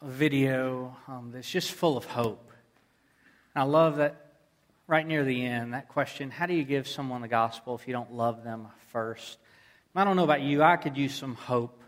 [0.03, 2.53] video um, that's just full of hope.
[3.57, 4.35] I love that
[4.87, 7.95] right near the end, that question how do you give someone the gospel if you
[7.95, 9.39] don't love them first?
[9.97, 11.80] I don't know about you, I could use some hope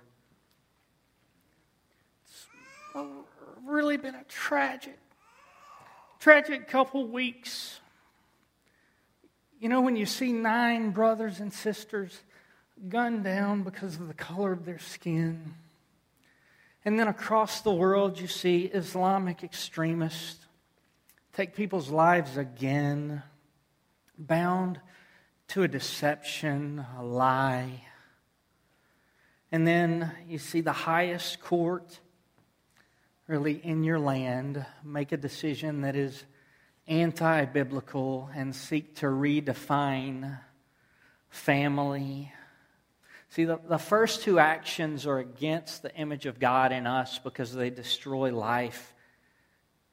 [3.72, 4.98] really been a tragic,
[6.20, 7.80] tragic couple weeks.
[9.58, 12.20] You know, when you see nine brothers and sisters
[12.88, 15.54] gunned down because of the color of their skin,
[16.84, 20.46] and then across the world you see Islamic extremists
[21.32, 23.22] take people's lives again,
[24.18, 24.80] bound
[25.48, 27.84] to a deception, a lie.
[29.50, 32.00] And then you see the highest court
[33.32, 36.22] really in your land make a decision that is
[36.86, 40.38] anti biblical and seek to redefine
[41.30, 42.30] family.
[43.30, 47.54] See, the, the first two actions are against the image of God in us because
[47.54, 48.92] they destroy life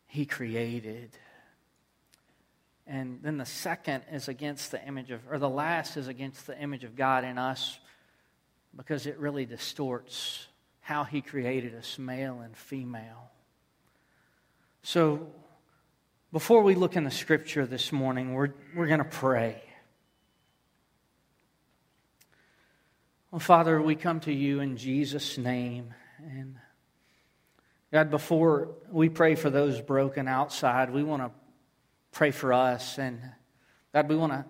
[0.06, 1.12] He created.
[2.86, 6.60] And then the second is against the image of, or the last is against the
[6.60, 7.80] image of God in us
[8.76, 10.48] because it really distorts
[10.90, 13.30] how he created us, male and female.
[14.82, 15.28] So,
[16.34, 19.62] before we look in the scripture this morning, we're, we're going to pray.
[23.30, 25.94] Well, Father, we come to you in Jesus' name.
[26.26, 26.56] And
[27.94, 31.30] God, before we pray for those broken outside, we want to
[32.14, 32.98] pray for us.
[32.98, 33.22] And
[33.94, 34.44] God, we want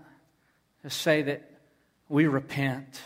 [0.84, 1.52] to say that
[2.08, 3.02] we repent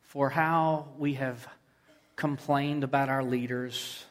[0.00, 1.46] for how we have
[2.16, 4.04] complained about our leaders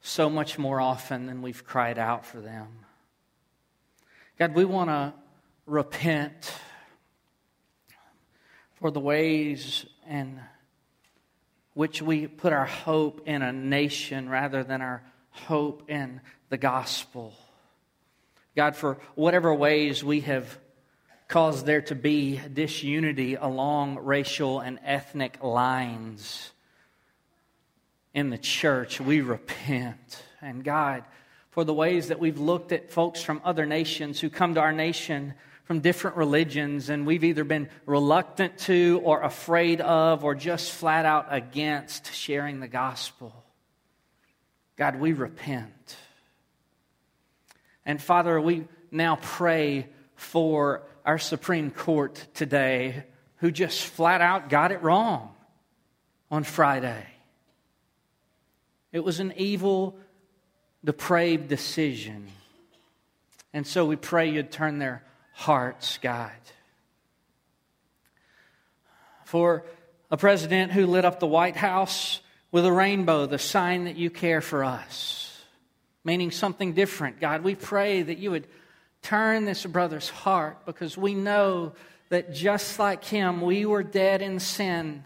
[0.00, 2.68] so much more often than we've cried out for them.
[4.38, 5.14] God, we want to
[5.66, 6.52] repent
[8.74, 10.40] for the ways in
[11.74, 16.20] which we put our hope in a nation rather than our hope in
[16.50, 17.34] the gospel.
[18.54, 20.58] God, for whatever ways we have
[21.28, 26.52] caused there to be disunity along racial and ethnic lines
[28.16, 30.22] in the church, we repent.
[30.40, 31.04] And God,
[31.50, 34.72] for the ways that we've looked at folks from other nations who come to our
[34.72, 35.34] nation
[35.64, 41.04] from different religions, and we've either been reluctant to, or afraid of, or just flat
[41.04, 43.44] out against sharing the gospel.
[44.76, 45.96] God, we repent.
[47.84, 53.04] And Father, we now pray for our Supreme Court today
[53.36, 55.34] who just flat out got it wrong
[56.30, 57.04] on Friday.
[58.96, 59.94] It was an evil,
[60.82, 62.28] depraved decision.
[63.52, 65.02] And so we pray you'd turn their
[65.34, 66.32] hearts, God.
[69.26, 69.64] For
[70.10, 74.08] a president who lit up the White House with a rainbow, the sign that you
[74.08, 75.42] care for us,
[76.02, 77.20] meaning something different.
[77.20, 78.46] God, we pray that you would
[79.02, 81.74] turn this brother's heart because we know
[82.08, 85.04] that just like him, we were dead in sin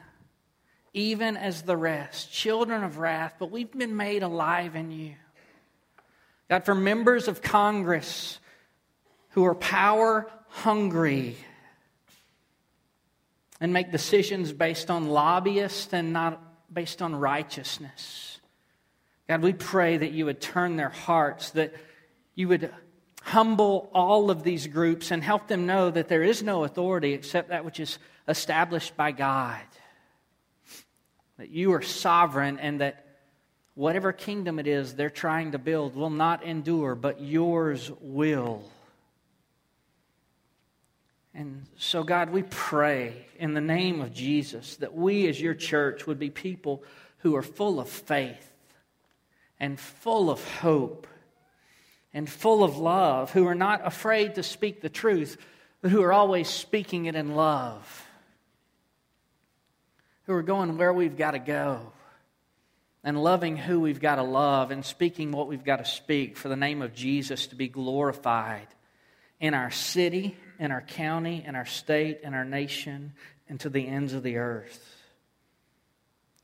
[0.92, 5.14] even as the rest, children of wrath, but we've been made alive in you.
[6.48, 8.40] God, for members of Congress
[9.30, 11.36] who are power hungry
[13.60, 16.42] and make decisions based on lobbyists and not
[16.72, 18.40] based on righteousness.
[19.28, 21.72] God, we pray that you would turn their hearts, that
[22.34, 22.72] you would
[23.22, 27.50] humble all of these groups and help them know that there is no authority except
[27.50, 29.60] that which is established by God
[31.40, 33.06] that you are sovereign and that
[33.72, 38.62] whatever kingdom it is they're trying to build will not endure, but yours will.
[41.32, 46.06] And so, God, we pray in the name of Jesus that we as your church
[46.06, 46.84] would be people
[47.20, 48.52] who are full of faith
[49.58, 51.06] and full of hope
[52.12, 55.38] and full of love, who are not afraid to speak the truth,
[55.80, 58.09] but who are always speaking it in love
[60.30, 61.92] who are going where we've got to go
[63.03, 66.48] and loving who we've got to love and speaking what we've got to speak for
[66.48, 68.68] the name of Jesus to be glorified
[69.41, 73.12] in our city, in our county, in our state, in our nation,
[73.48, 75.03] and to the ends of the earth.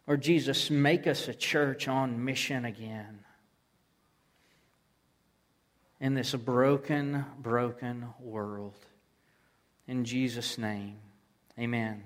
[0.08, 3.20] Or Jesus, make us a church on mission again
[6.00, 8.74] in this broken, broken world.
[9.86, 10.96] In Jesus' name,
[11.56, 12.02] amen.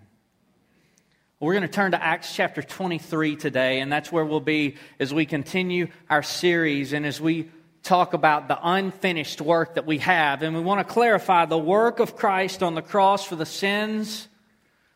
[1.42, 5.14] We're going to turn to Acts chapter 23 today, and that's where we'll be as
[5.14, 7.48] we continue our series and as we
[7.82, 10.42] talk about the unfinished work that we have.
[10.42, 14.28] And we want to clarify the work of Christ on the cross for the sins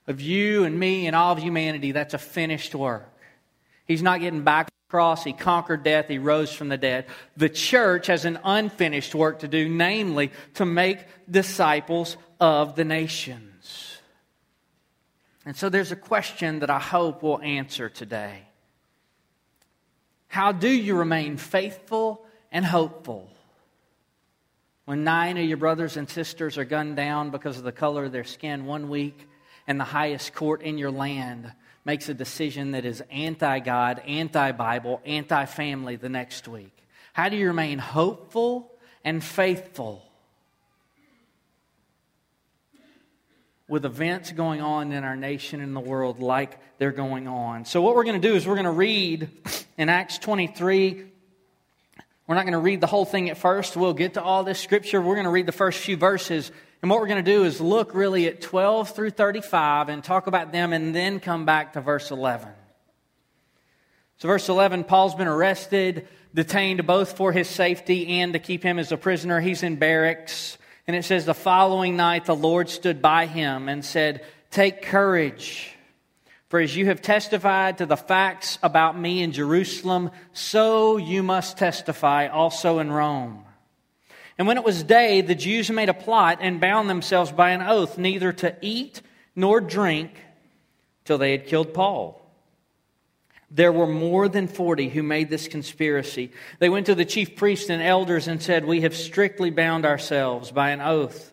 [0.06, 1.92] of you and me and all of humanity.
[1.92, 3.10] That's a finished work.
[3.86, 5.24] He's not getting back to the cross.
[5.24, 6.08] He conquered death.
[6.08, 7.06] He rose from the dead.
[7.38, 10.98] The church has an unfinished work to do, namely to make
[11.30, 13.53] disciples of the nations.
[15.44, 18.42] And so there's a question that I hope we'll answer today.
[20.28, 23.30] How do you remain faithful and hopeful
[24.84, 28.12] when nine of your brothers and sisters are gunned down because of the color of
[28.12, 29.28] their skin one week
[29.66, 31.52] and the highest court in your land
[31.84, 36.76] makes a decision that is anti God, anti Bible, anti family the next week?
[37.12, 38.72] How do you remain hopeful
[39.04, 40.02] and faithful
[43.68, 47.64] with events going on in our nation and the world like they're going on.
[47.64, 49.30] So, what we're going to do is we're going to read
[49.78, 51.04] in Acts 23.
[52.26, 53.76] We're not going to read the whole thing at first.
[53.76, 55.00] We'll get to all this scripture.
[55.00, 56.50] We're going to read the first few verses.
[56.80, 60.26] And what we're going to do is look really at 12 through 35 and talk
[60.26, 62.48] about them and then come back to verse 11.
[64.18, 68.78] So, verse 11 Paul's been arrested, detained both for his safety and to keep him
[68.78, 69.40] as a prisoner.
[69.40, 70.58] He's in barracks.
[70.86, 75.70] And it says, The following night the Lord stood by him and said, Take courage,
[76.48, 81.58] for as you have testified to the facts about me in Jerusalem, so you must
[81.58, 83.44] testify also in Rome.
[84.36, 87.62] And when it was day, the Jews made a plot and bound themselves by an
[87.62, 89.00] oath neither to eat
[89.36, 90.10] nor drink
[91.04, 92.23] till they had killed Paul.
[93.54, 96.32] There were more than 40 who made this conspiracy.
[96.58, 100.50] They went to the chief priests and elders and said, We have strictly bound ourselves
[100.50, 101.32] by an oath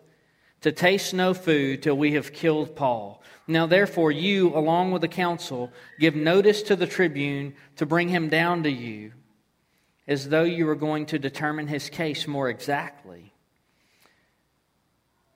[0.60, 3.24] to taste no food till we have killed Paul.
[3.48, 8.28] Now, therefore, you, along with the council, give notice to the tribune to bring him
[8.28, 9.14] down to you,
[10.06, 13.32] as though you were going to determine his case more exactly.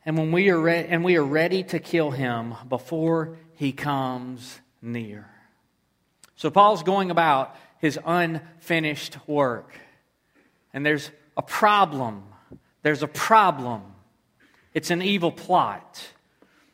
[0.05, 4.61] And when we are re- and we are ready to kill him before he comes
[4.81, 5.29] near.
[6.37, 9.79] So Paul's going about his unfinished work.
[10.73, 12.25] And there's a problem.
[12.83, 13.83] There's a problem.
[14.75, 16.07] It's an evil plot.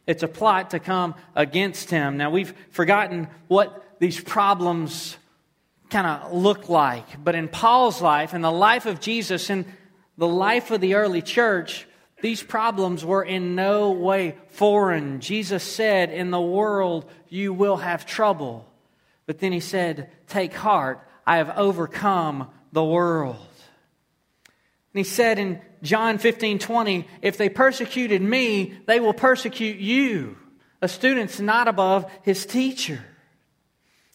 [0.06, 2.16] It's a plot to come against him.
[2.16, 5.16] Now, we've forgotten what these problems
[5.90, 7.22] kind of look like.
[7.22, 9.64] But in Paul's life, in the life of Jesus, in
[10.18, 11.86] the life of the early church,
[12.20, 15.20] these problems were in no way foreign.
[15.20, 18.66] Jesus said, In the world you will have trouble.
[19.26, 23.36] But then he said, Take heart, I have overcome the world.
[24.46, 30.36] And he said in John 15 20, If they persecuted me, they will persecute you.
[30.80, 33.04] A student's not above his teacher.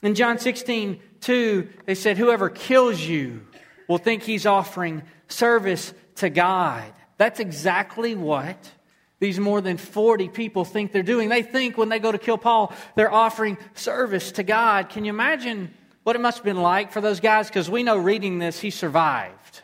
[0.03, 3.47] In John 16 2, they said, Whoever kills you
[3.87, 6.83] will think he's offering service to God.
[7.17, 8.71] That's exactly what
[9.19, 11.29] these more than 40 people think they're doing.
[11.29, 14.89] They think when they go to kill Paul, they're offering service to God.
[14.89, 15.73] Can you imagine
[16.03, 17.47] what it must have been like for those guys?
[17.47, 19.61] Because we know reading this, he survived.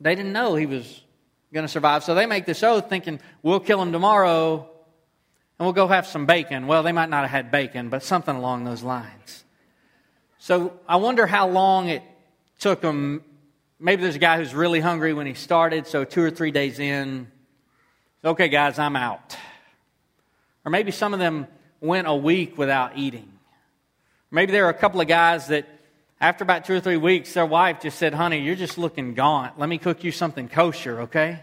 [0.00, 1.02] They didn't know he was
[1.52, 2.04] going to survive.
[2.04, 4.68] So they make this oath thinking, we'll kill him tomorrow
[5.58, 6.66] and we'll go have some bacon.
[6.66, 9.44] Well, they might not have had bacon, but something along those lines.
[10.38, 12.02] So I wonder how long it
[12.58, 13.22] took them.
[13.78, 16.78] Maybe there's a guy who's really hungry when he started, so two or three days
[16.78, 17.31] in,
[18.24, 19.36] okay, guys, I'm out.
[20.64, 21.46] Or maybe some of them
[21.80, 23.30] went a week without eating.
[24.30, 25.68] Maybe there are a couple of guys that,
[26.20, 29.58] after about two or three weeks, their wife just said, Honey, you're just looking gaunt.
[29.58, 31.42] Let me cook you something kosher, okay?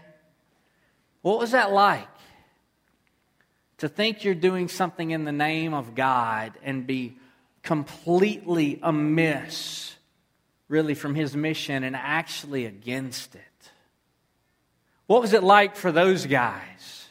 [1.22, 2.08] What was that like?
[3.78, 7.16] To think you're doing something in the name of God and be
[7.62, 9.94] completely amiss,
[10.68, 13.49] really, from His mission and actually against it.
[15.10, 17.08] What was it like for those guys?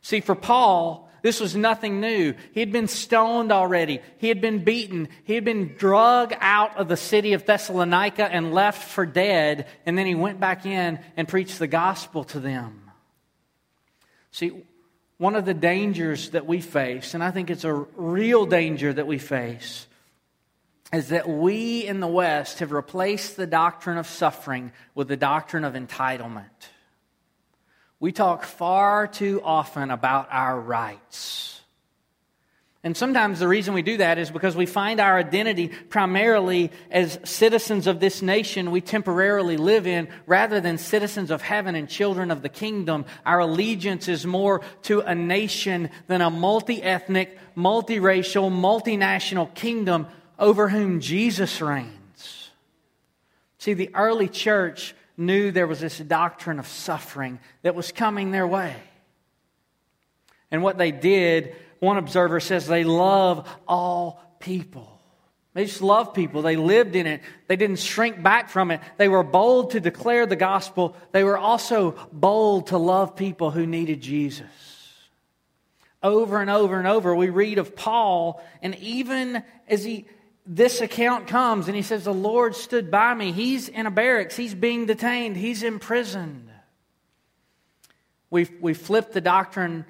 [0.00, 2.32] See, for Paul, this was nothing new.
[2.52, 4.00] He had been stoned already.
[4.16, 5.10] He had been beaten.
[5.24, 9.66] He had been drug out of the city of Thessalonica and left for dead.
[9.84, 12.90] And then he went back in and preached the gospel to them.
[14.30, 14.52] See,
[15.18, 19.06] one of the dangers that we face, and I think it's a real danger that
[19.06, 19.86] we face,
[20.90, 25.66] is that we in the West have replaced the doctrine of suffering with the doctrine
[25.66, 26.48] of entitlement.
[27.98, 31.56] We talk far too often about our rights.
[32.86, 37.18] And sometimes the reason we do that is because we find our identity primarily as
[37.24, 42.30] citizens of this nation we temporarily live in rather than citizens of heaven and children
[42.30, 43.04] of the kingdom.
[43.24, 50.06] Our allegiance is more to a nation than a multi ethnic, multiracial, multinational kingdom
[50.38, 52.50] over whom Jesus reigns.
[53.58, 58.46] See, the early church knew there was this doctrine of suffering that was coming their
[58.46, 58.74] way.
[60.50, 64.92] And what they did one observer says they love all people.
[65.54, 66.42] They just love people.
[66.42, 67.22] They lived in it.
[67.46, 68.80] They didn't shrink back from it.
[68.98, 70.94] They were bold to declare the gospel.
[71.12, 74.44] They were also bold to love people who needed Jesus.
[76.02, 80.06] Over and over and over, we read of Paul, and even as he
[80.46, 83.32] this account comes and he says, The Lord stood by me.
[83.32, 86.48] He's in a barracks, he's being detained, he's imprisoned.
[88.30, 89.84] We we flipped the doctrine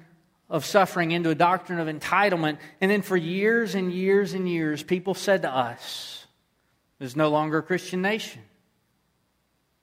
[0.49, 2.57] of suffering into a doctrine of entitlement.
[2.79, 6.25] And then for years and years and years, people said to us,
[6.99, 8.41] there's no longer a Christian nation.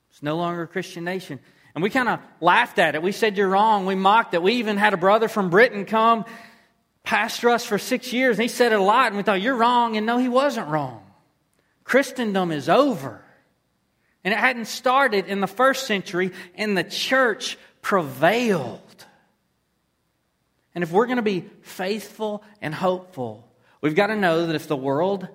[0.09, 1.39] It's no longer a Christian nation.
[1.73, 3.01] And we kind of laughed at it.
[3.01, 3.85] We said, You're wrong.
[3.85, 4.41] We mocked it.
[4.41, 6.25] We even had a brother from Britain come
[7.05, 8.37] pastor us for six years.
[8.37, 9.07] And he said it a lot.
[9.07, 9.95] And we thought, You're wrong.
[9.97, 11.03] And no, he wasn't wrong.
[11.83, 13.23] Christendom is over.
[14.23, 18.81] And it hadn't started in the first century, and the church prevailed.
[20.73, 23.47] And if we're going to be faithful and hopeful,
[23.81, 25.27] we've got to know that if the world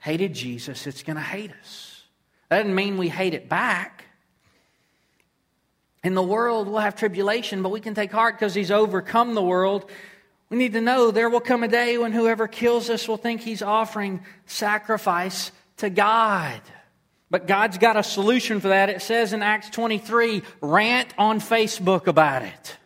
[0.00, 2.02] hated Jesus, it's going to hate us.
[2.48, 4.04] That doesn't mean we hate it back.
[6.02, 9.42] In the world, we'll have tribulation, but we can take heart because He's overcome the
[9.42, 9.88] world.
[10.52, 13.40] We need to know there will come a day when whoever kills us will think
[13.40, 16.60] He's offering sacrifice to God.
[17.30, 18.90] But God's got a solution for that.
[18.90, 22.76] It says in Acts 23 rant on Facebook about it.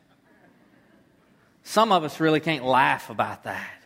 [1.64, 3.82] Some of us really can't laugh about that.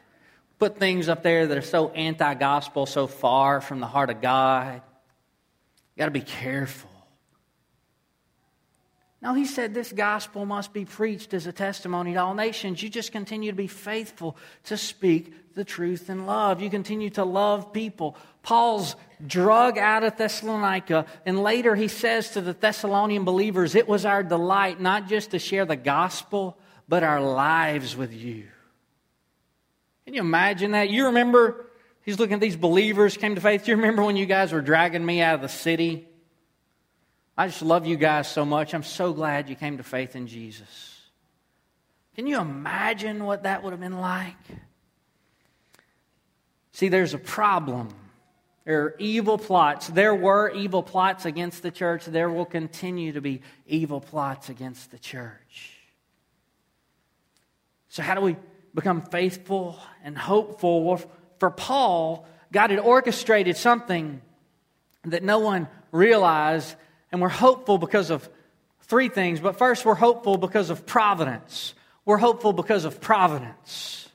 [0.59, 4.21] Put things up there that are so anti gospel, so far from the heart of
[4.21, 4.83] God.
[5.95, 6.90] You got to be careful.
[9.23, 12.83] No, he said this gospel must be preached as a testimony to all nations.
[12.83, 16.63] You just continue to be faithful to speak the truth in love.
[16.63, 18.17] You continue to love people.
[18.43, 18.97] Paul's
[19.27, 24.23] drug out of Thessalonica, and later he says to the Thessalonian believers, It was our
[24.23, 26.57] delight not just to share the gospel,
[26.89, 28.49] but our lives with you.
[30.07, 30.89] Can you imagine that?
[30.89, 31.67] You remember,
[32.03, 33.67] he's looking at these believers came to faith.
[33.67, 36.09] Do you remember when you guys were dragging me out of the city?
[37.41, 38.75] I just love you guys so much.
[38.75, 41.01] I'm so glad you came to faith in Jesus.
[42.15, 44.37] Can you imagine what that would have been like?
[46.73, 47.89] See, there's a problem.
[48.67, 49.87] There are evil plots.
[49.89, 52.05] There were evil plots against the church.
[52.05, 55.79] There will continue to be evil plots against the church.
[57.89, 58.37] So, how do we
[58.75, 60.85] become faithful and hopeful?
[60.85, 61.01] Well,
[61.39, 64.21] for Paul, God had orchestrated something
[65.05, 66.77] that no one realized,
[67.13, 68.29] and we're hopeful because of
[68.83, 69.41] three things.
[69.41, 71.75] But first, we're hopeful because of providence.
[72.05, 74.09] We're hopeful because of providence.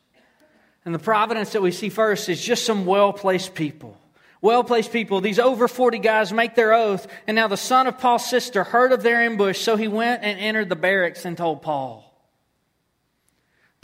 [0.83, 3.97] And the providence that we see first is just some well placed people.
[4.41, 7.97] Well placed people, these over 40 guys make their oath, and now the son of
[7.97, 11.63] Paul's sister heard of their ambush, so he went and entered the barracks and told
[11.63, 12.04] Paul.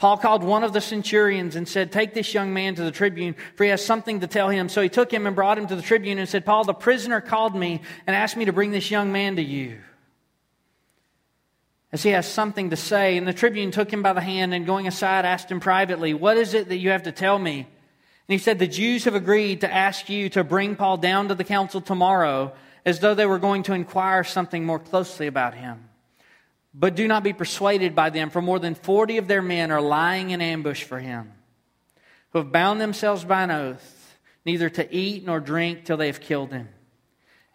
[0.01, 3.35] Paul called one of the centurions and said, Take this young man to the tribune,
[3.53, 4.67] for he has something to tell him.
[4.67, 7.21] So he took him and brought him to the tribune and said, Paul, the prisoner
[7.21, 9.77] called me and asked me to bring this young man to you.
[11.91, 14.65] As he has something to say, and the tribune took him by the hand and
[14.65, 17.59] going aside asked him privately, What is it that you have to tell me?
[17.59, 17.67] And
[18.27, 21.43] he said, The Jews have agreed to ask you to bring Paul down to the
[21.43, 22.53] council tomorrow,
[22.87, 25.90] as though they were going to inquire something more closely about him.
[26.73, 29.81] But do not be persuaded by them, for more than forty of their men are
[29.81, 31.33] lying in ambush for him,
[32.31, 36.21] who have bound themselves by an oath, neither to eat nor drink till they have
[36.21, 36.69] killed him.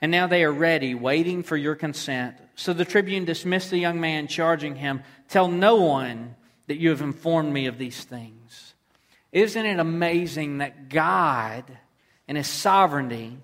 [0.02, 2.37] And now they are ready, waiting for your consent.
[2.54, 7.00] So the tribune dismissed the young man, charging him, Tell no one that you have
[7.00, 8.75] informed me of these things.
[9.32, 11.64] Isn't it amazing that God,
[12.28, 13.38] in his sovereignty,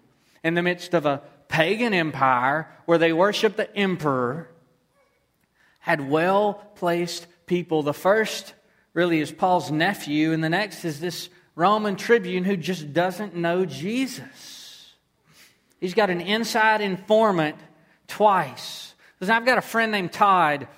[0.45, 4.49] in the midst of a pagan empire where they worship the emperor,
[5.83, 7.83] had well placed people.
[7.83, 8.55] The first
[8.95, 13.67] really is Paul's nephew, and the next is this Roman tribune who just doesn't know
[13.67, 14.95] Jesus.
[15.81, 17.57] He's got an inside informant
[18.07, 18.95] twice.
[19.21, 20.69] Listen, I've got a friend named Todd.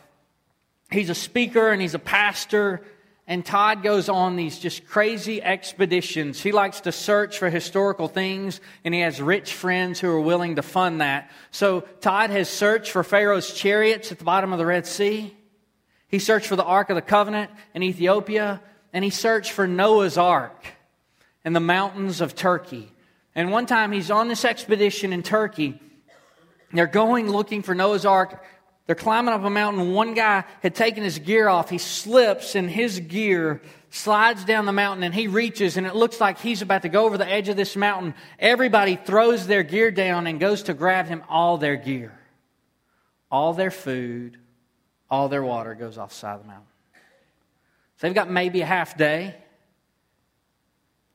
[0.90, 2.82] He's a speaker and he's a pastor
[3.26, 6.42] and Todd goes on these just crazy expeditions.
[6.42, 10.56] He likes to search for historical things, and he has rich friends who are willing
[10.56, 11.30] to fund that.
[11.50, 15.34] So Todd has searched for Pharaoh's chariots at the bottom of the Red Sea.
[16.08, 18.60] He searched for the Ark of the Covenant in Ethiopia,
[18.92, 20.66] and he searched for Noah's Ark
[21.46, 22.92] in the mountains of Turkey.
[23.34, 25.80] And one time he's on this expedition in Turkey.
[26.72, 28.44] They're going looking for Noah's Ark.
[28.86, 29.92] They're climbing up a mountain.
[29.94, 31.70] One guy had taken his gear off.
[31.70, 36.20] He slips and his gear slides down the mountain and he reaches and it looks
[36.20, 38.14] like he's about to go over the edge of this mountain.
[38.38, 42.12] Everybody throws their gear down and goes to grab him all their gear.
[43.30, 44.38] All their food,
[45.10, 46.66] all their water goes off the side of the mountain.
[47.96, 49.34] So they've got maybe a half day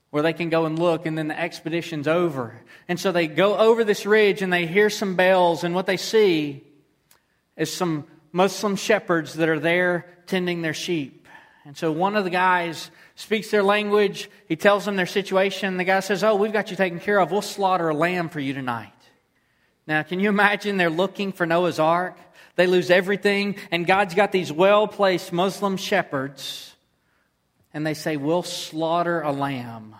[0.09, 2.59] where they can go and look, and then the expedition's over.
[2.87, 5.97] And so they go over this ridge and they hear some bells, and what they
[5.97, 6.63] see
[7.59, 11.27] is some Muslim shepherds that are there tending their sheep.
[11.65, 14.29] And so one of the guys speaks their language.
[14.47, 15.77] He tells them their situation.
[15.77, 17.31] The guy says, Oh, we've got you taken care of.
[17.31, 18.93] We'll slaughter a lamb for you tonight.
[19.85, 22.17] Now, can you imagine they're looking for Noah's Ark?
[22.55, 26.75] They lose everything, and God's got these well placed Muslim shepherds,
[27.73, 29.95] and they say, We'll slaughter a lamb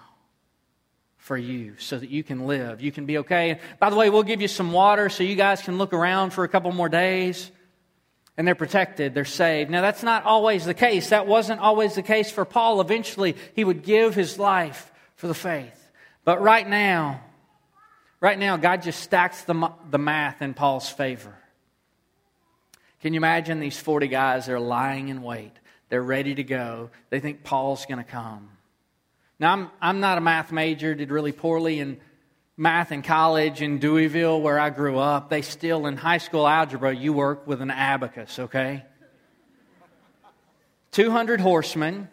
[1.30, 2.82] for you so that you can live.
[2.82, 3.60] You can be okay.
[3.78, 6.44] By the way, we'll give you some water so you guys can look around for
[6.44, 7.52] a couple more days.
[8.36, 9.70] And they're protected, they're saved.
[9.70, 11.10] Now, that's not always the case.
[11.10, 12.82] That wasn't always the case for Paul.
[12.82, 15.92] Eventually, he would give his life for the faith.
[16.26, 17.22] But right now,
[18.20, 21.38] right now, God just stacks the, the math in Paul's favor.
[23.02, 24.48] Can you imagine these 40 guys?
[24.48, 25.54] They're lying in wait.
[25.90, 26.90] They're ready to go.
[27.12, 28.50] They think Paul's going to come.
[29.40, 32.00] Now, I'm, I'm not a math major, did really poorly in
[32.58, 35.30] math in college in Deweyville, where I grew up.
[35.30, 38.84] They still, in high school algebra, you work with an abacus, okay?
[40.92, 42.10] 200 horsemen,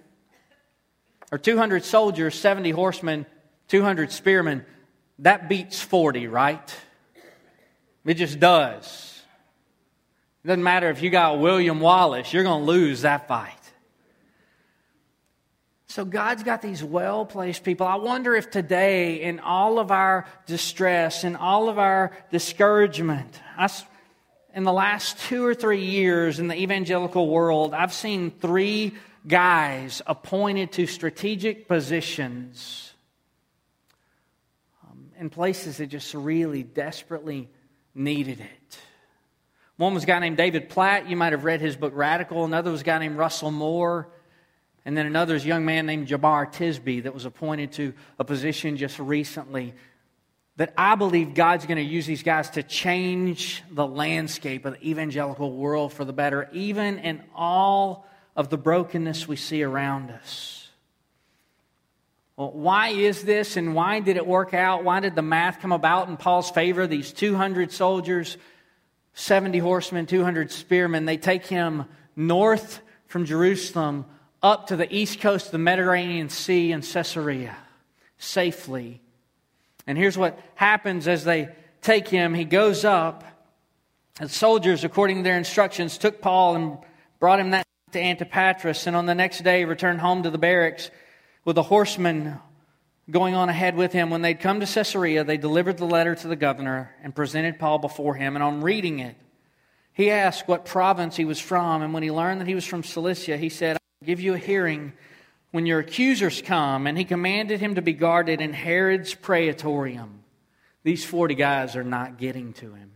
[1.33, 3.27] or 200 soldiers, 70 horsemen,
[3.67, 4.65] 200 spearmen.
[5.19, 6.77] That beats 40, right?
[8.05, 9.21] It just does.
[10.45, 13.66] It doesn't matter if you got William Wallace, you're going to lose that fight.
[15.97, 17.87] So God's got these well placed people.
[17.87, 23.41] I wonder if today, in all of our distress, in all of our discouragement,
[24.55, 28.93] in the last two or three years in the evangelical world, I've seen three
[29.27, 32.93] guys appointed to strategic positions
[34.85, 37.49] um, in places that just really desperately
[37.95, 38.79] needed it.
[39.79, 41.09] One was a guy named David Platt.
[41.09, 42.45] You might have read his book Radical.
[42.45, 44.11] Another was a guy named Russell Moore.
[44.87, 48.25] And then another is a young man named Jemar Tisby that was appointed to a
[48.25, 49.75] position just recently.
[50.59, 54.89] That I believe God's going to use these guys to change the landscape of the
[54.89, 60.71] evangelical world for the better, even in all of the brokenness we see around us.
[62.37, 64.85] Well, why is this and why did it work out?
[64.85, 66.87] Why did the math come about in Paul's favor?
[66.87, 68.37] These 200 soldiers,
[69.15, 74.05] 70 horsemen, 200 spearmen, they take him north from Jerusalem
[74.47, 77.57] up to the east coast of the Mediterranean Sea in Caesarea
[78.19, 79.01] safely.
[79.87, 81.49] And here's what happens as they
[81.83, 82.33] take him.
[82.33, 83.25] He goes up.
[84.21, 86.79] The soldiers, according to their instructions, took Paul and
[87.19, 88.87] brought him that to Antipatris.
[88.87, 90.91] And on the next day, returned home to the barracks
[91.45, 92.39] with a horseman
[93.11, 94.11] going on ahead with him.
[94.11, 97.79] When they'd come to Caesarea, they delivered the letter to the governor and presented Paul
[97.79, 98.37] before him.
[98.37, 99.17] And on reading it,
[99.93, 101.83] he asked what province he was from.
[101.83, 103.77] And when he learned that he was from Cilicia, he said,
[104.07, 104.93] give you a hearing
[105.51, 106.87] when your accusers come.
[106.87, 110.23] And he commanded him to be guarded in Herod's praetorium.
[110.83, 112.93] These 40 guys are not getting to him.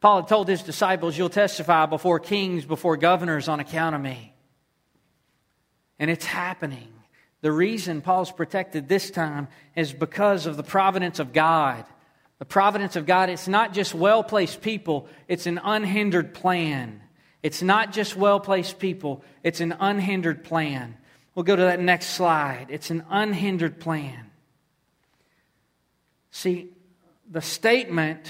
[0.00, 4.34] Paul had told his disciples, You'll testify before kings, before governors on account of me.
[5.98, 6.92] And it's happening.
[7.40, 11.84] The reason Paul's protected this time is because of the providence of God.
[12.38, 17.00] The providence of God, it's not just well placed people, it's an unhindered plan.
[17.42, 20.96] It's not just well placed people, it's an unhindered plan.
[21.34, 22.66] We'll go to that next slide.
[22.68, 24.30] It's an unhindered plan.
[26.32, 26.70] See,
[27.30, 28.28] the statement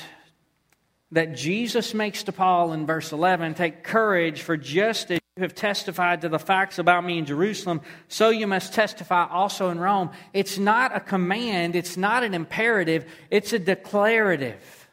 [1.12, 5.54] that Jesus makes to Paul in verse 11 take courage, for just as you have
[5.54, 10.10] testified to the facts about me in Jerusalem, so you must testify also in Rome.
[10.34, 14.88] It's not a command, it's not an imperative, it's a declarative.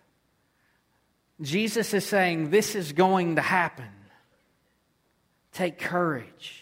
[1.42, 3.90] Jesus is saying, This is going to happen.
[5.56, 6.62] Take courage.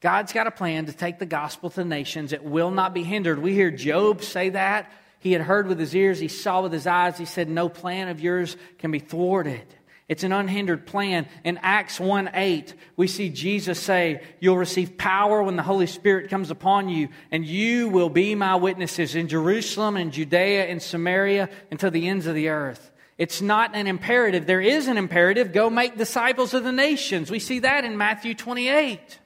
[0.00, 2.32] God's got a plan to take the gospel to the nations.
[2.32, 3.38] It will not be hindered.
[3.38, 4.90] We hear Job say that.
[5.20, 7.18] He had heard with his ears, he saw with his eyes.
[7.18, 9.66] He said, No plan of yours can be thwarted.
[10.08, 11.28] It's an unhindered plan.
[11.44, 16.30] In Acts 1 8, we see Jesus say, You'll receive power when the Holy Spirit
[16.30, 21.50] comes upon you, and you will be my witnesses in Jerusalem and Judea and Samaria
[21.76, 22.92] to the ends of the earth.
[23.18, 24.46] It's not an imperative.
[24.46, 27.30] There is an imperative go make disciples of the nations.
[27.30, 29.18] We see that in Matthew 28.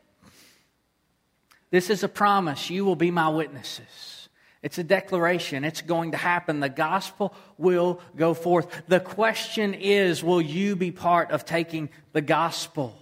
[1.70, 2.70] This is a promise.
[2.70, 4.28] You will be my witnesses.
[4.62, 5.64] It's a declaration.
[5.64, 6.60] It's going to happen.
[6.60, 8.82] The gospel will go forth.
[8.88, 12.96] The question is will you be part of taking the gospel?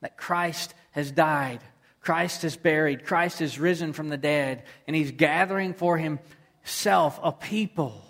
[0.00, 1.60] That Christ has died,
[2.00, 7.30] Christ is buried, Christ is risen from the dead, and he's gathering for himself a
[7.30, 8.02] people,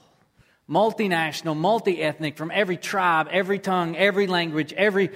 [0.73, 5.11] multinational, multi ethnic, from every tribe, every tongue, every language, every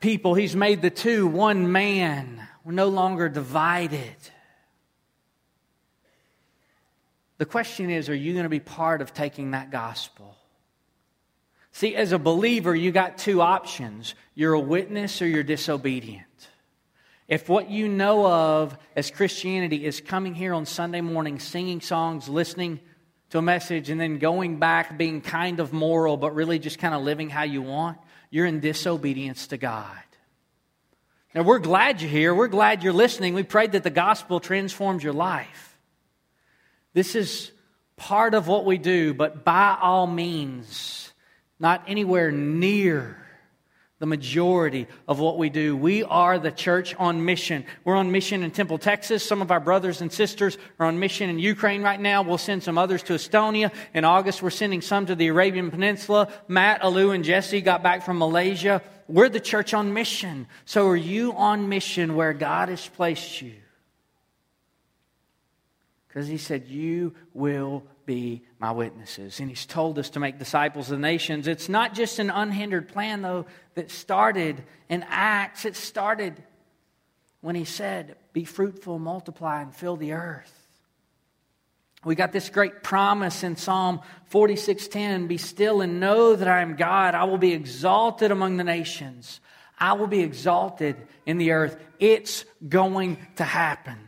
[0.00, 0.34] people.
[0.34, 2.46] He's made the two one man.
[2.64, 4.16] We're no longer divided.
[7.38, 10.36] The question is are you going to be part of taking that gospel?
[11.72, 16.26] See, as a believer, you got two options you're a witness or you're disobedient.
[17.28, 22.28] If what you know of as Christianity is coming here on Sunday morning, singing songs,
[22.28, 22.80] listening
[23.30, 26.94] to a message, and then going back being kind of moral, but really just kind
[26.94, 27.98] of living how you want,
[28.30, 29.98] you're in disobedience to God.
[31.34, 32.34] Now, we're glad you're here.
[32.34, 33.34] We're glad you're listening.
[33.34, 35.78] We prayed that the gospel transforms your life.
[36.92, 37.52] This is
[37.96, 41.12] part of what we do, but by all means,
[41.60, 43.19] not anywhere near
[44.00, 45.76] the majority of what we do.
[45.76, 47.66] We are the church on mission.
[47.84, 49.22] We're on mission in Temple, Texas.
[49.22, 52.22] Some of our brothers and sisters are on mission in Ukraine right now.
[52.22, 53.70] We'll send some others to Estonia.
[53.92, 56.32] In August, we're sending some to the Arabian Peninsula.
[56.48, 58.82] Matt, Alu, and Jesse got back from Malaysia.
[59.06, 60.46] We're the church on mission.
[60.64, 63.52] So are you on mission where God has placed you?
[66.10, 69.38] Because he said, You will be my witnesses.
[69.38, 71.46] And he's told us to make disciples of the nations.
[71.46, 73.46] It's not just an unhindered plan, though,
[73.76, 75.64] that started in Acts.
[75.64, 76.42] It started
[77.40, 80.56] when he said, Be fruitful, multiply, and fill the earth.
[82.04, 84.00] We got this great promise in Psalm
[84.32, 87.14] 46:10, be still and know that I am God.
[87.14, 89.40] I will be exalted among the nations.
[89.78, 91.78] I will be exalted in the earth.
[92.00, 93.98] It's going to happen.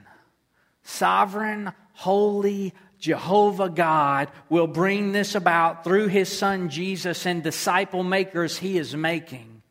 [0.82, 8.56] Sovereign, holy Jehovah God will bring this about through his son Jesus and disciple makers
[8.56, 9.62] he is making.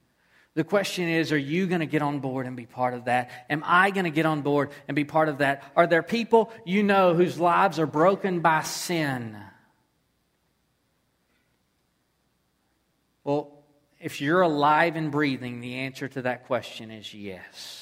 [0.54, 3.32] The question is, are you going to get on board and be part of that?
[3.50, 5.64] Am I going to get on board and be part of that?
[5.78, 9.38] Are there people you know whose lives are broken by sin?
[13.24, 13.64] Well,
[14.02, 17.81] if you're alive and breathing, the answer to that question is yes.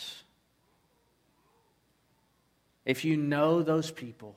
[2.90, 4.36] If you know those people,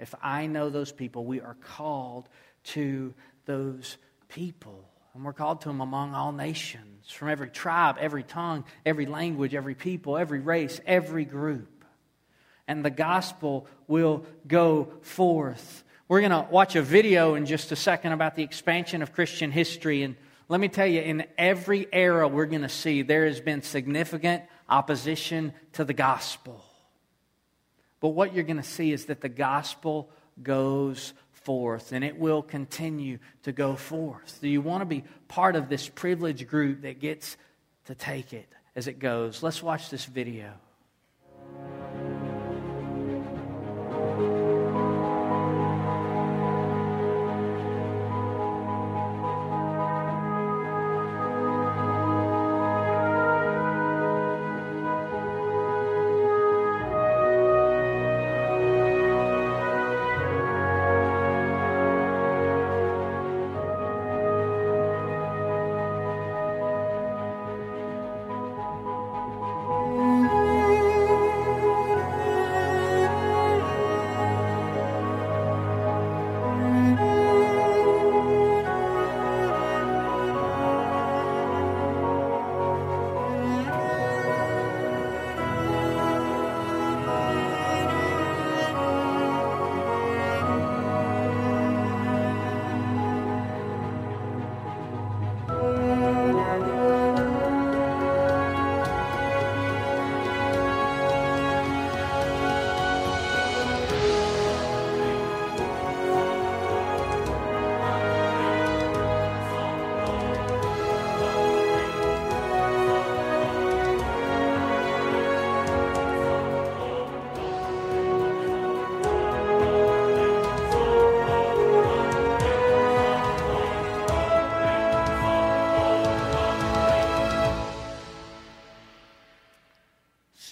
[0.00, 2.28] if I know those people, we are called
[2.74, 4.90] to those people.
[5.14, 9.54] And we're called to them among all nations, from every tribe, every tongue, every language,
[9.54, 11.84] every people, every race, every group.
[12.66, 15.84] And the gospel will go forth.
[16.08, 19.52] We're going to watch a video in just a second about the expansion of Christian
[19.52, 20.02] history.
[20.02, 20.16] And
[20.48, 24.42] let me tell you, in every era we're going to see, there has been significant
[24.68, 26.65] opposition to the gospel.
[28.06, 30.08] But what you're going to see is that the gospel
[30.40, 34.38] goes forth and it will continue to go forth.
[34.40, 37.36] Do you want to be part of this privileged group that gets
[37.86, 39.42] to take it as it goes?
[39.42, 40.52] Let's watch this video.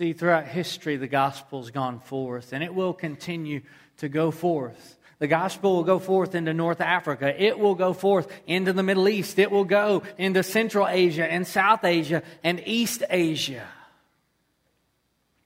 [0.04, 3.62] See, throughout history, the gospel's gone forth, and it will continue
[3.96, 4.98] to go forth.
[5.18, 7.34] The gospel will go forth into North Africa.
[7.42, 9.38] It will go forth into the Middle East.
[9.38, 13.66] It will go into Central Asia and South Asia and East Asia.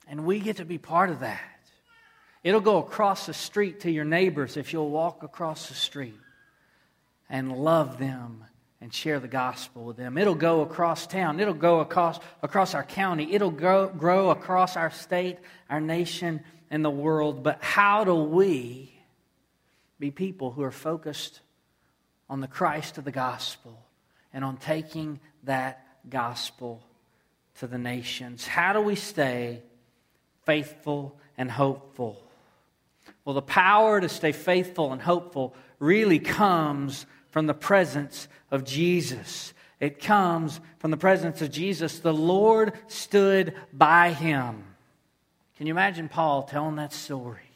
[0.09, 1.71] And we get to be part of that.
[2.43, 6.19] It'll go across the street to your neighbors if you'll walk across the street
[7.31, 8.43] and love them
[8.81, 10.17] and share the gospel with them.
[10.17, 11.41] It'll go across town.
[11.41, 13.33] It'll go across, across our county.
[13.35, 15.39] It'll go, grow across our state,
[15.69, 17.43] our nation, and the world.
[17.43, 18.93] But how do we
[19.99, 21.41] be people who are focused
[22.31, 23.79] on the Christ of the gospel
[24.33, 26.83] and on taking that gospel
[27.59, 28.47] to the nations?
[28.47, 29.63] How do we stay
[30.45, 32.23] faithful and hopeful?
[33.25, 37.07] Well, the power to stay faithful and hopeful really comes
[37.39, 39.55] from the presence of Jesus.
[39.79, 42.01] It comes from the presence of Jesus.
[42.01, 44.65] The Lord stood by him.
[45.57, 47.49] Can you imagine Paul telling that story?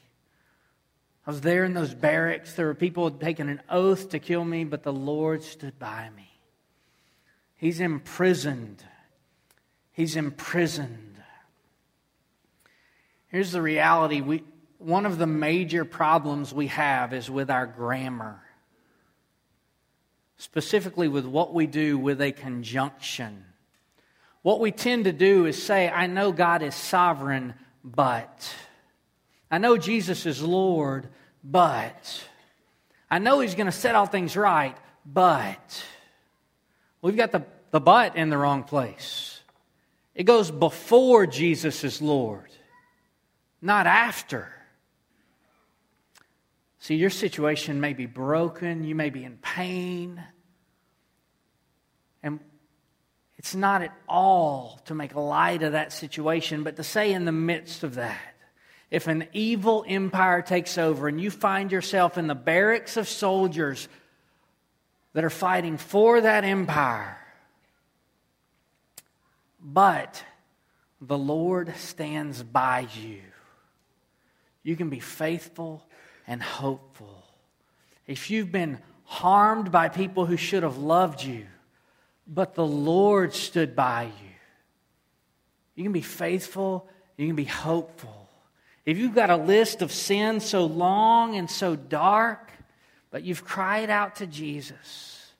[1.27, 2.55] I was there in those barracks.
[2.55, 6.31] There were people taking an oath to kill me, but the Lord stood by me.
[7.57, 8.85] He's imprisoned.
[9.91, 11.21] He's imprisoned.
[13.27, 14.45] Here's the reality we,
[14.79, 18.43] one of the major problems we have is with our grammar
[20.37, 23.45] specifically with what we do with a conjunction.
[24.43, 28.55] What we tend to do is say, I know God is sovereign, but.
[29.51, 31.09] I know Jesus is Lord,
[31.45, 32.25] but.
[33.11, 35.85] I know He's going to set all things right, but.
[37.03, 39.41] We've got the, the but in the wrong place.
[40.15, 42.51] It goes before Jesus is Lord,
[43.61, 44.53] not after.
[46.83, 50.21] See, your situation may be broken, you may be in pain.
[52.25, 52.41] And
[53.39, 57.31] it's not at all to make light of that situation, but to say in the
[57.31, 58.35] midst of that,
[58.91, 63.87] if an evil empire takes over and you find yourself in the barracks of soldiers
[65.13, 67.17] that are fighting for that empire,
[69.61, 70.25] but
[71.01, 73.21] the Lord stands by you,
[74.65, 75.87] you can be faithful
[76.27, 77.25] and hopeful.
[78.07, 81.47] If you've been harmed by people who should have loved you,
[82.27, 84.31] but the Lord stood by you,
[85.75, 88.29] you can be faithful, you can be hopeful.
[88.85, 92.51] If you've got a list of sins so long and so dark,
[93.11, 95.33] but you've cried out to Jesus,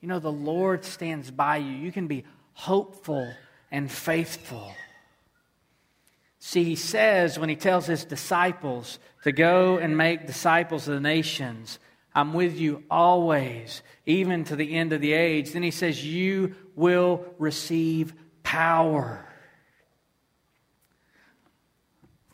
[0.00, 1.70] you know the Lord stands by you.
[1.70, 2.24] You can be
[2.54, 3.32] hopeful
[3.70, 4.74] and faithful.
[6.44, 11.00] See, he says when he tells his disciples to go and make disciples of the
[11.00, 11.78] nations,
[12.16, 15.52] I'm with you always, even to the end of the age.
[15.52, 19.24] Then he says, You will receive power.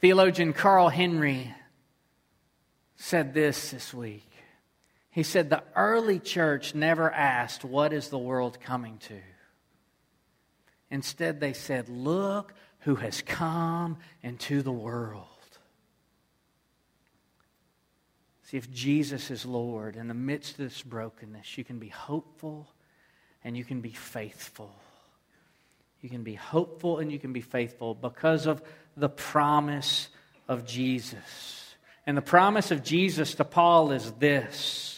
[0.00, 1.54] Theologian Carl Henry
[2.96, 4.30] said this this week.
[5.10, 9.20] He said, The early church never asked, What is the world coming to?
[10.90, 15.24] Instead, they said, Look who has come into the world.
[18.44, 22.66] See, if Jesus is Lord in the midst of this brokenness, you can be hopeful
[23.44, 24.74] and you can be faithful.
[26.00, 28.62] You can be hopeful and you can be faithful because of
[28.96, 30.08] the promise
[30.48, 31.74] of Jesus.
[32.06, 34.97] And the promise of Jesus to Paul is this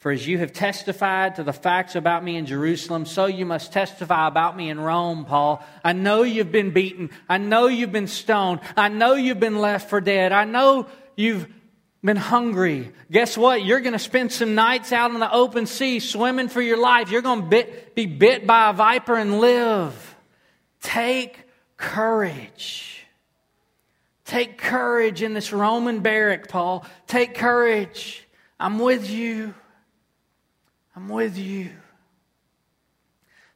[0.00, 3.70] for as you have testified to the facts about me in Jerusalem, so you must
[3.70, 5.62] testify about me in Rome, Paul.
[5.84, 7.10] I know you've been beaten.
[7.28, 8.60] I know you've been stoned.
[8.78, 10.32] I know you've been left for dead.
[10.32, 10.86] I know
[11.16, 11.46] you've
[12.02, 12.92] been hungry.
[13.10, 13.62] Guess what?
[13.62, 17.10] You're going to spend some nights out in the open sea swimming for your life.
[17.10, 20.16] You're going to be bit by a viper and live.
[20.80, 23.04] Take courage.
[24.24, 26.86] Take courage in this Roman barrack, Paul.
[27.06, 28.26] Take courage.
[28.58, 29.52] I'm with you.
[30.94, 31.70] I'm with you.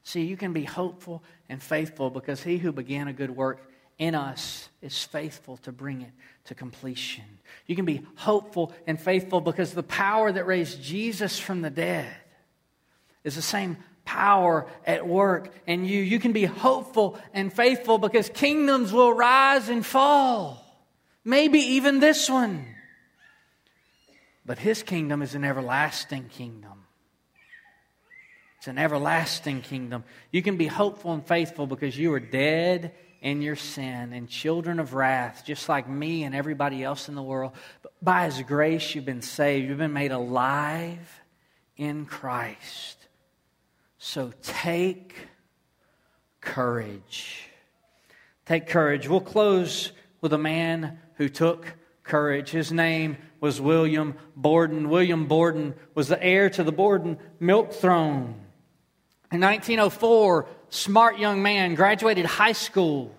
[0.03, 3.61] See, you can be hopeful and faithful because he who began a good work
[3.99, 6.11] in us is faithful to bring it
[6.45, 7.25] to completion.
[7.67, 12.13] You can be hopeful and faithful because the power that raised Jesus from the dead
[13.23, 16.03] is the same power at work in you.
[16.03, 20.61] You can be hopeful and faithful because kingdoms will rise and fall.
[21.25, 22.67] Maybe even this one.
[24.45, 26.84] But his kingdom is an everlasting kingdom.
[28.65, 30.05] It's an everlasting kingdom.
[30.33, 34.81] You can be hopeful and faithful because you are dead in your sin and children
[34.81, 37.53] of wrath, just like me and everybody else in the world.
[37.83, 39.69] But by His grace, you've been saved.
[39.69, 41.21] You've been made alive
[41.77, 43.07] in Christ.
[43.99, 45.15] So take
[46.41, 47.51] courage.
[48.47, 49.07] Take courage.
[49.07, 51.71] We'll close with a man who took
[52.03, 52.49] courage.
[52.49, 54.89] His name was William Borden.
[54.89, 58.41] William Borden was the heir to the Borden milk throne.
[59.35, 63.13] In 1904, smart young man, graduated high school.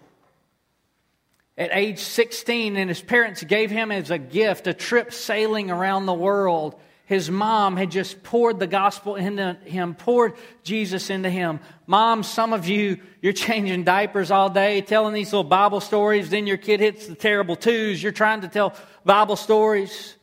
[1.57, 6.05] at age 16, and his parents gave him as a gift a trip sailing around
[6.05, 6.79] the world.
[7.05, 11.59] His mom had just poured the gospel into him, poured Jesus into him.
[11.85, 16.29] Mom, some of you, you're changing diapers all day, telling these little Bible stories.
[16.29, 18.01] Then your kid hits the terrible twos.
[18.01, 18.73] You're trying to tell
[19.03, 20.15] Bible stories.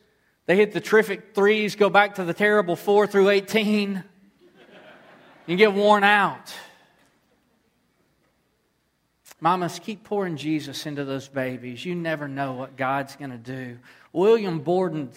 [0.47, 4.03] They hit the terrific threes, go back to the terrible four through 18.
[5.45, 6.53] You get worn out.
[9.41, 11.85] Mamas, keep pouring Jesus into those babies.
[11.85, 13.77] You never know what God's going to do.
[14.13, 15.09] William Borden,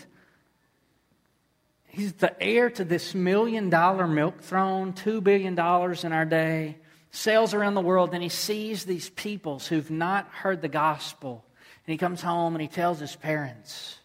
[1.87, 6.77] he's the heir to this million dollar milk throne, $2 billion in our day,
[7.13, 11.45] sails around the world, and he sees these peoples who've not heard the gospel.
[11.87, 14.01] And he comes home and he tells his parents,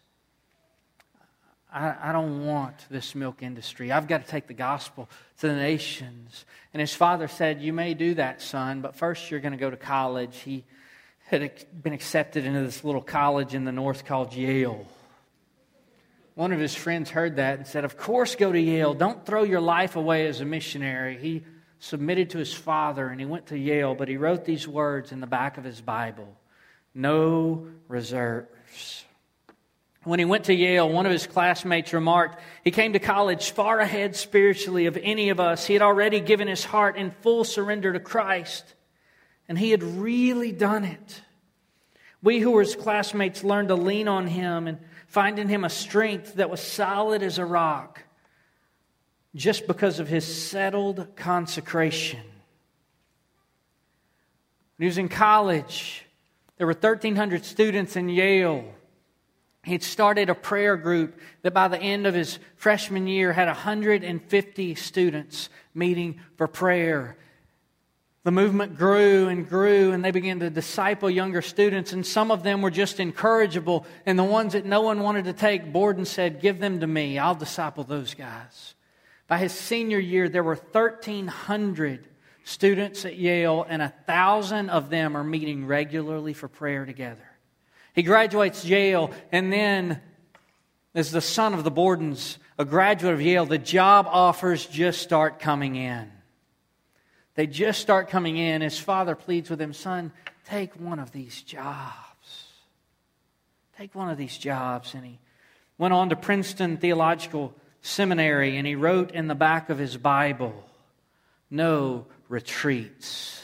[1.72, 3.90] I, I, don't want this milk industry.
[3.90, 5.08] I've got to take the gospel
[5.38, 6.44] to the nations.
[6.74, 9.70] And his father said, You may do that, son, but first you're going to go
[9.70, 10.36] to college.
[10.38, 10.64] He
[11.26, 14.86] had been accepted into this little college in the north called Yale.
[16.34, 18.94] One of his friends heard that and said, Of course, go to Yale.
[18.94, 21.16] Don't throw your life away as a missionary.
[21.18, 21.44] He
[21.78, 25.20] submitted to his father and he went to Yale, but he wrote these words in
[25.20, 26.36] the back of his Bible
[26.94, 29.04] No reserves.
[30.04, 33.78] When he went to Yale, one of his classmates remarked, he came to college far
[33.78, 35.64] ahead spiritually of any of us.
[35.64, 38.74] He had already given his heart in full surrender to Christ,
[39.48, 41.22] and he had really done it.
[42.20, 45.70] We who were his classmates learned to lean on him and find in him a
[45.70, 48.02] strength that was solid as a rock
[49.34, 52.20] just because of his settled consecration.
[54.76, 56.06] When he was in college,
[56.58, 58.64] there were 1,300 students in Yale.
[59.64, 64.74] He'd started a prayer group that by the end of his freshman year had 150
[64.74, 67.16] students meeting for prayer.
[68.24, 72.42] The movement grew and grew, and they began to disciple younger students, and some of
[72.42, 73.86] them were just incorrigible.
[74.04, 77.18] And the ones that no one wanted to take, Borden said, Give them to me.
[77.18, 78.74] I'll disciple those guys.
[79.26, 82.08] By his senior year, there were 1,300
[82.44, 87.31] students at Yale, and a thousand of them are meeting regularly for prayer together.
[87.94, 90.00] He graduates Yale, and then,
[90.94, 95.38] as the son of the Bordens, a graduate of Yale, the job offers just start
[95.38, 96.10] coming in.
[97.34, 98.60] They just start coming in.
[98.60, 100.12] His father pleads with him, Son,
[100.46, 102.46] take one of these jobs.
[103.76, 104.94] Take one of these jobs.
[104.94, 105.18] And he
[105.78, 110.64] went on to Princeton Theological Seminary, and he wrote in the back of his Bible,
[111.50, 113.41] No retreats.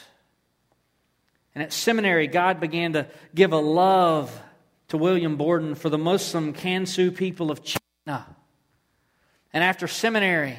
[1.55, 4.37] And at seminary, God began to give a love
[4.89, 8.35] to William Borden for the Muslim Kansu people of China.
[9.53, 10.57] And after seminary,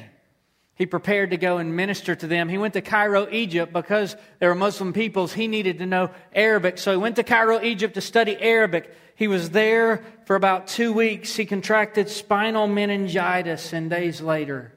[0.75, 2.49] he prepared to go and minister to them.
[2.49, 5.33] He went to Cairo, Egypt, because there were Muslim peoples.
[5.33, 6.77] He needed to know Arabic.
[6.77, 8.93] So he went to Cairo, Egypt to study Arabic.
[9.15, 11.35] He was there for about two weeks.
[11.35, 14.73] He contracted spinal meningitis, and days later,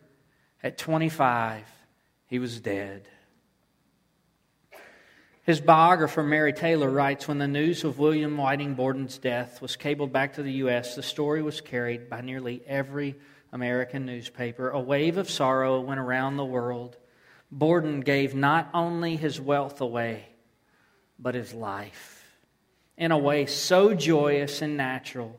[0.62, 1.64] at 25,
[2.26, 3.08] he was dead.
[5.44, 10.10] His biographer, Mary Taylor, writes When the news of William Whiting Borden's death was cabled
[10.10, 13.16] back to the U.S., the story was carried by nearly every
[13.52, 14.70] American newspaper.
[14.70, 16.96] A wave of sorrow went around the world.
[17.52, 20.24] Borden gave not only his wealth away,
[21.18, 22.24] but his life
[22.96, 25.38] in a way so joyous and natural.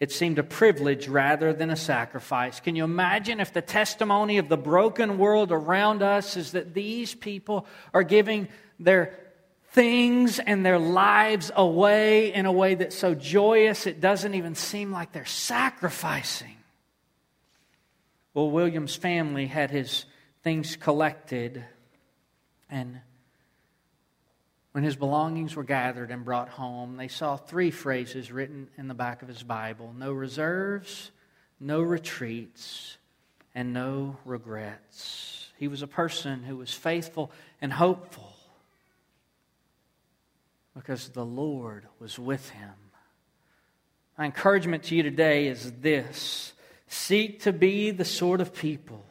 [0.00, 2.58] It seemed a privilege rather than a sacrifice.
[2.58, 7.14] Can you imagine if the testimony of the broken world around us is that these
[7.14, 8.48] people are giving
[8.80, 9.18] their
[9.72, 14.92] things and their lives away in a way that's so joyous it doesn't even seem
[14.92, 16.56] like they're sacrificing.
[18.34, 20.04] Well, William's family had his
[20.42, 21.64] things collected,
[22.70, 23.00] and
[24.72, 28.94] when his belongings were gathered and brought home, they saw three phrases written in the
[28.94, 31.10] back of his Bible no reserves,
[31.60, 32.96] no retreats,
[33.54, 35.50] and no regrets.
[35.58, 37.30] He was a person who was faithful
[37.60, 38.31] and hopeful
[40.74, 42.72] because the Lord was with him.
[44.18, 46.52] My encouragement to you today is this
[46.86, 49.04] seek to be the sort of people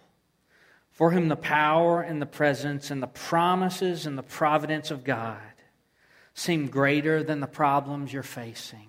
[0.91, 5.39] for whom the power and the presence and the promises and the providence of God
[6.34, 8.88] seem greater than the problems you're facing.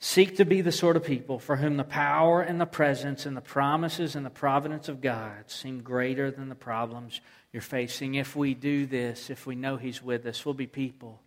[0.00, 3.36] Seek to be the sort of people for whom the power and the presence and
[3.36, 7.20] the promises and the providence of God seem greater than the problems
[7.54, 8.16] you're facing.
[8.16, 11.22] If we do this, if we know He's with us, we'll be people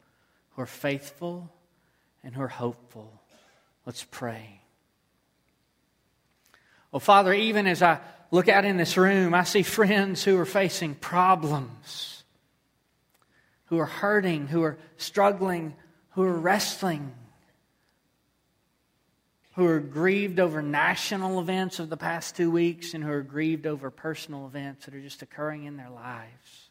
[0.52, 1.50] who are faithful
[2.22, 3.22] and who are hopeful.
[3.86, 4.60] Let's pray.
[6.92, 10.46] Well, Father, even as I look out in this room, I see friends who are
[10.46, 12.24] facing problems.
[13.68, 15.76] who are hurting, who are struggling,
[16.12, 17.14] who are wrestling,
[19.58, 23.66] who are grieved over national events of the past two weeks, and who are grieved
[23.66, 26.70] over personal events that are just occurring in their lives.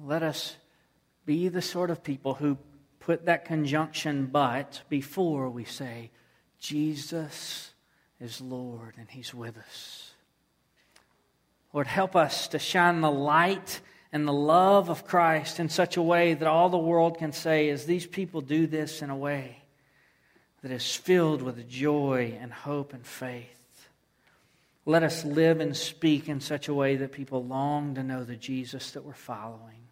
[0.00, 0.54] Let us
[1.26, 2.56] be the sort of people who
[3.00, 6.12] put that conjunction but before we say,
[6.60, 7.72] Jesus
[8.20, 10.12] is Lord and He's with us.
[11.72, 13.80] Lord, help us to shine the light
[14.12, 17.70] and the love of Christ in such a way that all the world can say,
[17.70, 19.61] as these people do this in a way
[20.62, 23.88] that is filled with joy and hope and faith.
[24.84, 28.36] Let us live and speak in such a way that people long to know the
[28.36, 29.88] Jesus that we're following.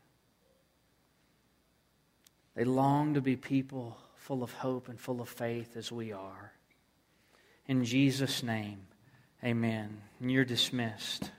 [2.56, 6.52] They long to be people full of hope and full of faith as we are.
[7.66, 8.80] In Jesus' name,
[9.44, 10.00] amen.
[10.20, 11.30] And you're dismissed.